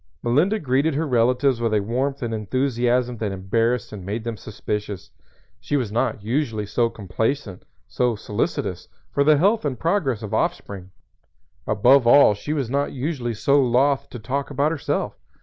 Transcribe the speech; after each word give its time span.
Melinda 0.23 0.57
greeted 0.57 0.95
her 0.95 1.05
relatives 1.07 1.61
with 1.61 1.75
a 1.75 1.79
warmth 1.79 2.23
and 2.23 2.33
enthusiasm 2.33 3.17
that 3.17 3.31
embarrassed 3.31 3.93
and 3.93 4.03
made 4.03 4.23
them 4.23 4.35
suspicious. 4.35 5.11
She 5.59 5.77
was 5.77 5.91
not 5.91 6.23
usually 6.23 6.65
so 6.65 6.89
complacent, 6.89 7.65
so 7.87 8.15
solicitous 8.15 8.87
for 9.11 9.23
the 9.23 9.37
health 9.37 9.63
and 9.63 9.77
progress 9.79 10.23
of 10.23 10.33
offspring; 10.33 10.89
above 11.67 12.07
all 12.07 12.33
she 12.33 12.51
was 12.51 12.67
not 12.67 12.93
usually 12.93 13.35
so 13.35 13.61
loth 13.61 14.09
to 14.09 14.17
talk 14.17 14.49
about 14.49 14.71
herself. 14.71 15.19